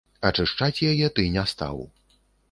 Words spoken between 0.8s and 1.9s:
яе ты не стаў.